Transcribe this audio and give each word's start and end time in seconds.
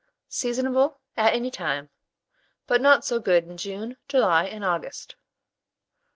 Seasonable 0.29 0.97
at 1.15 1.31
any 1.31 1.51
time, 1.51 1.91
but 2.65 2.81
not 2.81 3.05
so 3.05 3.19
good 3.19 3.43
in 3.43 3.55
June, 3.55 3.97
July, 4.07 4.45
and 4.45 4.65
August. 4.65 5.15